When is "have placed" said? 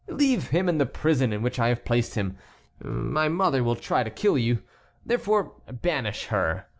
1.67-2.15